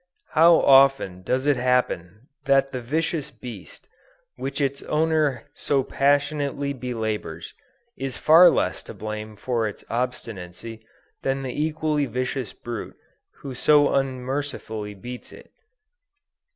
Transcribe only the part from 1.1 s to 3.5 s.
does it happen that the vicious